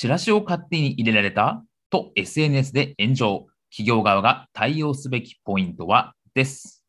[0.00, 1.62] チラシを勝手に入れられた？
[1.90, 3.46] と SNS で炎上。
[3.70, 6.14] 企業側が対応すべきポイントは？
[6.32, 6.82] です。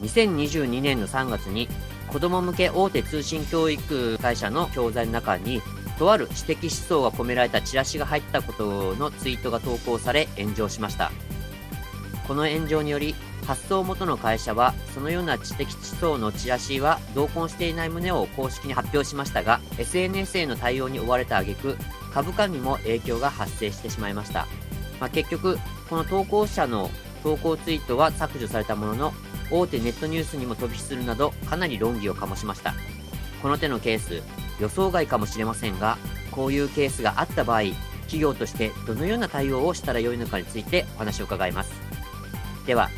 [0.00, 1.66] 2022年の3月に
[2.06, 5.60] 子供向け大手通信教育会社の教材の中に
[5.98, 11.10] とある知的思想が込められたチラシが入ったことのツイートが投稿され炎上しました。
[12.28, 21.76] この炎上により発送元の会社はそのような知的思想のチラシは同梱していない旨を公式に発表しましたが SNS への対応に追われた挙句
[22.14, 24.46] 株価にも影響が発生してしまいました、
[25.00, 25.58] まあ、結局
[25.90, 26.88] この投稿者の
[27.24, 29.12] 投稿ツイートは削除されたものの
[29.50, 32.74] 大手ネットニュースにも飛び火するなどかなり論議を醸しました。
[33.42, 34.22] この手のケース
[34.58, 35.98] 予想外かもしれませんが
[36.30, 37.62] こういうケースがあった場合
[38.02, 41.72] 企業としてどのような対応をしたらよいのかについてお話を伺います。
[42.66, 42.88] では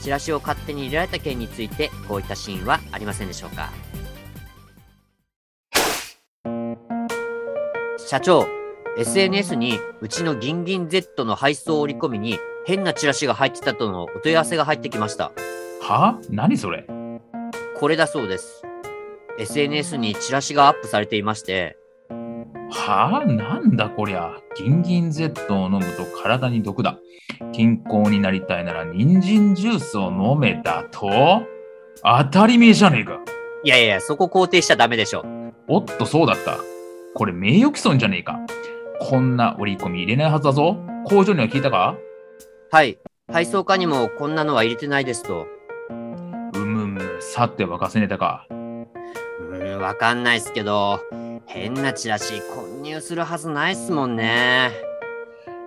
[0.00, 3.72] チラシを勝手に入れられた件についてこういったシーンはありませんでしょうか？
[8.10, 8.44] 社長
[8.98, 15.30] SNS にうちのギンギン Z の配送折り込みに変なチラシが入ってたとのお問い合わせが入ってきました
[15.80, 16.18] は？
[16.28, 16.84] 何それ？
[17.78, 18.64] これだそうです
[19.38, 21.76] SNS にチラシがアップされていまして
[22.72, 23.22] は？
[23.22, 24.32] あなんだこりゃ。
[24.56, 26.98] ギンギン Z を飲むと体に毒だ。
[27.52, 31.46] 健康になりたいなら人参ジュースを飲めだと？
[32.02, 33.20] 当たり前じゃねえか。
[33.62, 35.24] いやいや、そこ肯定しちゃダメでしょ。
[35.68, 36.56] おっと、そうだった。
[37.14, 38.38] これ名誉毀損じゃねえか。
[39.00, 40.76] こんな折り込み入れないはずだぞ。
[41.04, 41.96] 工場には聞いたか？
[42.70, 42.98] はい。
[43.32, 45.46] 配送課にもこんなのは入れてないですと。
[45.90, 48.46] うむむ、さて沸かせねたか。
[48.50, 51.00] うーん、わかんないっすけど、
[51.46, 54.70] 変なチラシ混入するはずないっすもんね。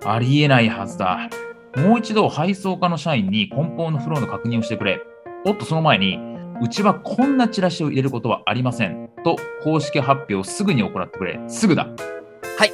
[0.04, 1.28] ありえないはずだ。
[1.76, 5.00] もう一度配送課の社員に梱包のフローの確認をしてくれ。
[5.44, 6.18] おっと、その前に、
[6.60, 9.10] うちはこんなチラシを入れることはありません。
[9.24, 11.40] と公式発表をすぐに行ってくれ。
[11.48, 11.88] すぐだ。
[12.58, 12.72] はい。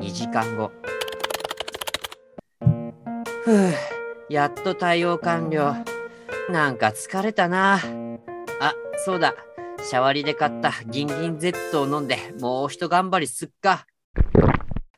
[0.00, 0.72] 2時間後。
[3.44, 3.72] ふぅ、
[4.30, 5.76] やっと対応完了。
[6.50, 7.80] なんか疲れたな。
[8.60, 9.34] あ、そうだ。
[9.88, 13.86] シャワリで買ったギンギン Z を飲んで、もう一頑張りすっか。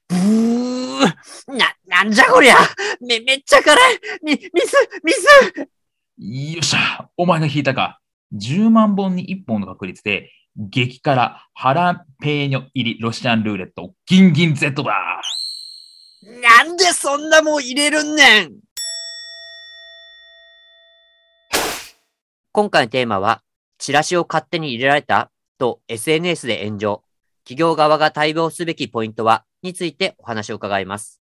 [0.09, 1.01] ブー
[1.49, 1.67] な、
[1.99, 2.55] なんじゃこりゃ。
[3.01, 4.01] め、めっちゃ辛い。
[4.23, 7.09] み、ミス、ミスよっしゃ。
[7.17, 7.99] お前が引いたか。
[8.35, 15.21] 10万本に1本の確率で、激辛ハラペーニョ入りロシアンルーレット、ギンギン Z だ。
[16.41, 18.53] なんでそんなもん入れるんねん。
[22.53, 23.43] 今回のテーマは、
[23.79, 25.33] チラシを勝手に入れられた？
[25.59, 27.03] と SNS で炎上。
[27.43, 29.45] 企業側が対応すべきポイントは？
[29.63, 31.21] についてお話を伺います。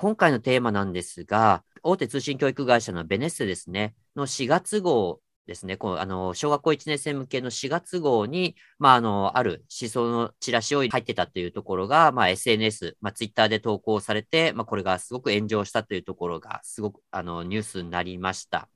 [0.00, 18.68] 今回のテーマなんですが、大手通信教育会社のベネッセですね、の4月号ですね、こうあの小学校1年生向けの4月号に、まあ、あのある思想のチラシを入ってたというところが、まあ、SNS、まあ、ツイッターで投稿されて、まあ、これがすごく炎上したというところが、すごくあのニュースになりました。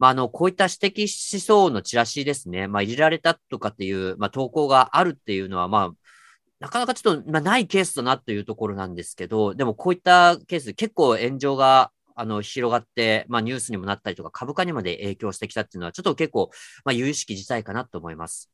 [0.00, 6.10] まあ、あの、こういった指摘思想のチラシですね、まあ、入れられたとかっていう、まあ、投稿があるっていうのは、まあ、
[6.60, 16.50] なかなかちょっと、まあ、ないケースだなというところなんですけど、でもこういったケース、結構炎上があの広がって、まあ、ニュースにもなったりとか、株価にまで影響してきたっていうのは、ちょっと結構、
[16.84, 18.50] まあ、有意識事態かなと思います。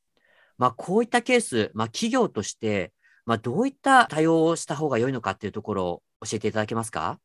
[0.56, 2.92] まあ、こういったケース、まあ、企業として、
[3.24, 7.18] まあ、どういった対応をした方が良いのかっていうところを教えていただけますか？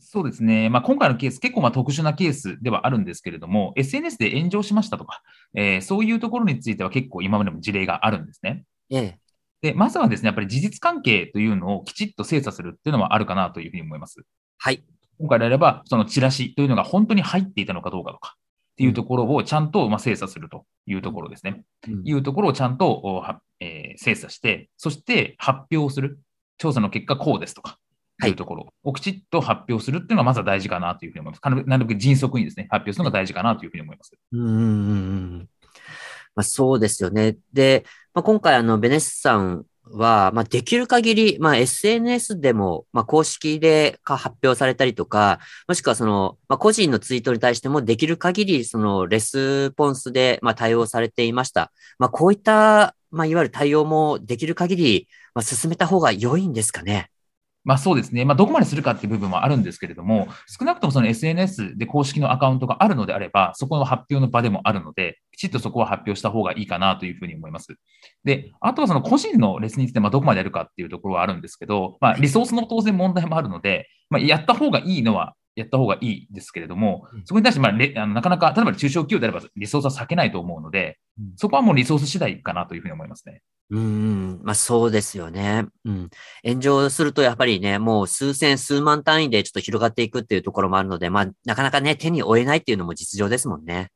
[0.00, 0.70] そうですね。
[0.70, 5.22] まあ、今回のケース、結構まあ特殊なケースではあるんですけれども、SNS で炎上しましたとか、
[5.54, 8.64] えー、そういうところについては結構今までも事例があるんですね。
[8.90, 9.19] ええ。
[9.62, 14.20] で、まずはですね、やっぱり事実関係というのをきちっと精査するっていうのはあるかなというふうに思います。
[14.58, 14.82] はい。
[15.18, 21.62] 今回であれば、そのチラシというのが本当に入っていたのかどうかとか、っていうところをちゃんとまあ精査するというところですね。
[21.86, 23.22] うん、いうところをちゃんと、
[23.60, 26.18] えー、精査して、そして発表する。
[26.60, 27.78] 調査の結果こうですとか、
[28.20, 31.66] というところをきちっと発表するっていうのがまずは大事かなというふうに思います。
[31.66, 34.12] なるべく迅速にですね、発表するのが大事かなというふうに思います。
[34.32, 35.48] うんうん
[36.34, 37.36] まあ、そうですよね。
[37.52, 37.84] で、
[38.14, 51.72] まあ、今回、あの、ベネッサさんは、まあ、できる限り、まあ、SNS でも、まあ、公式で発表されたりとか、もしくはその、まあ、個人のツイートに対してもできる限り、その、レスポンスで、まあ、対応されていました。
[51.98, 57.10] まあ、こういった、まあ、いわゆる対応もできる限り、まあ、進めた方が良いんですかね。
[57.64, 58.24] まあそうですね。
[58.24, 67.76] まあどこまでするかっていう部分はあるんですけれども、少なくともその SNS で公式のアカウントがあるのであれば、そこの発表の場でもあるので、きちっとそこは発表した方がいいかなというふうに思います。
[68.24, 80.98] で、あとはその個人のレッスンについてまあどこまでやるかっていうところはあるんですけど、まあリソースの当然問題もあるので、まあやった方がいいのはやった方がいいですけれども、そこに対して、まあ、あのなかなか、例えば中小企業であればリソースは避けないと思うので、
[81.36, 83.42] そこはもうリソース次第かなというふうに思いますね。
[83.70, 85.64] うん、まあそうですよね。
[85.84, 86.10] うん。
[86.44, 93.90] 炎上するとやっぱりね、もう数千、数万単位でちょっと広がっていくっていうところもあるので、まあなかなかね、手に負えないっていうのも実情ですもんね。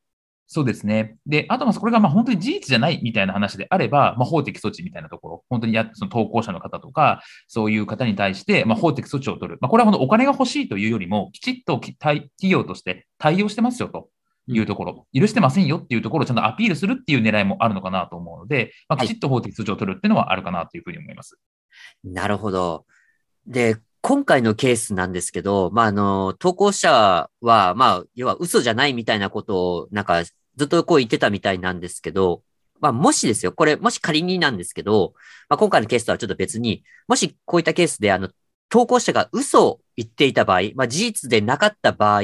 [0.47, 1.17] そうですね。
[1.25, 9.57] で、あとはこれがま本当に事実じゃないみたいな話であれば、まあ、法的措置みたいなところ、本当にやその投稿者の方とか、そういう方に対して、ま、法的措置を取る。
[9.59, 14.09] まあ、これは本当お金が欲しいというよりも、きちっと企業として対応してますよと。
[14.47, 21.37] いうところ、許してませんよっていうところをちゃんとアピールするっていう狙いもあるのかなと思うので、まあ、きちっと法的措置を取るっていうのはあるかなというふうに思います。
[22.03, 22.85] はい、なるほど。
[23.47, 32.43] で、今回のケースなんですけど、まあ、あの、投稿者は、まあ、要は嘘じゃないみたいなことを、なんか、ずっとこう言ってたみたいなんですけど、
[32.79, 35.13] まあ、もしですよ、これ、もし仮になんですけど、
[35.49, 38.29] まあ、今回のケースとはちょっと別に、もしこういったケースで、あの、
[38.69, 42.21] 投稿者が嘘を言っていた場合、まあ、事実でなかった場合、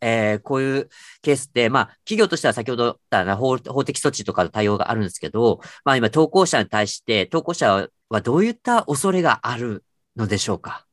[0.00, 0.88] えー、こういう
[1.22, 9.84] ケースって、まあ、企業としては先ほど言った法法的措置とかの対応があるんですけど、まあ今、投稿者に対して、投稿者はどういった恐れがある
[10.16, 10.86] のでしょうか？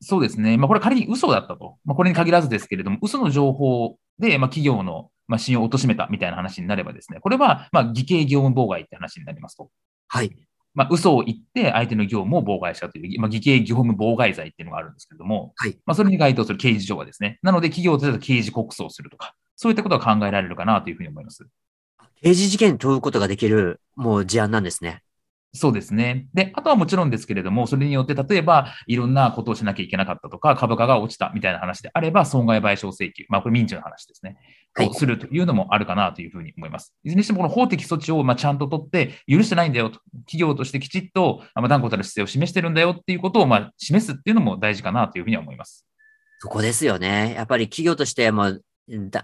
[0.00, 0.56] そうですね。
[0.56, 1.76] まあ、これ仮に嘘だったと。
[1.84, 9.70] まあ、これに限らずですけれども、嘘の情報で、まあ、企業の、まあ、信用を貶めたみたいな話になればですね、これは、まあ、偽計業務妨害って話になりますと。
[10.08, 10.36] はい。
[10.74, 15.78] まあ、嘘を言って相手の業務を妨害したという、まあ、偽計業務妨害罪っていうのがあるんですけれども、はい。
[15.86, 21.46] まあ、それに該当する刑事上はですね、なので企業としては刑事告訴をするとか、そういったことが考えられるかなというふうに思います。
[22.22, 25.02] 刑事事件問うことができる、もう事案なんですね。
[25.56, 26.26] そうですね。
[26.34, 34.36] で、あとはもちろんですけれども、それによって、例えば、いろんなことをしなきゃいけなかったとか、株価が落ちたみたいな話であれば、損害賠償請求、まあ、これ民事の話ですね。
[34.80, 36.94] をするというのもあるかなというふうに思います。
[37.04, 45.86] いずれにしても、この法的措置をまあちゃんと取って、許してないんだよと、企業としてきちっとまあ断固たる姿勢を示してるんだよっていうことをまあ示すっていうのも大事かなというふうには思います。
[46.40, 47.34] そこですよね。
[47.36, 48.58] やっぱり企業としても、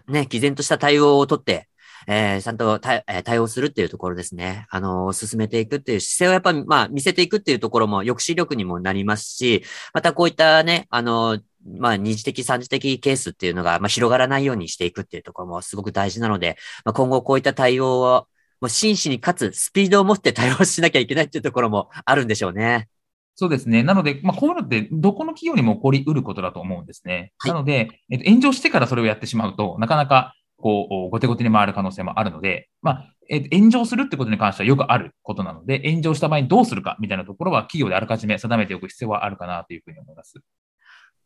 [0.08, 1.68] ね、毅然とした対応をとって、
[2.06, 4.66] えー、ちゃんと対,、えー、対応するっていうところですね。
[4.70, 18.26] あのー、進めていくっていう姿勢をやっぱり、まあ、見せていくっていうところも抑止力にもなりますし、またこういったね、あのー、まあ、二次的、三次的ケースっていうのが、まあ、広がらないようにしていくっていうところもすごく大事なので、まあ、今後こういった対応を、
[18.60, 22.88] もう真摯にかつスピードを持って対応しなきゃいけないっていうところもあるんでしょうね。
[23.34, 23.82] そうですね。
[23.82, 27.32] なので、まあ、こういうのってどこの企業にも起こりうることだと思うんですね。
[27.38, 40.34] はい、なので、えっと、炎上してからそれをやってしまうと、なかなかこう、後手後手に回る可能性もあるので、まあ、え炎上するってことに関してはよくあることなので、炎上した場合にどうするかみたいなところは企業であらかじめ定めておく必要はあるかなというふうに思います。